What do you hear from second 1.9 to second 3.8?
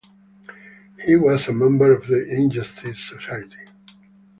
of the Injustice Society.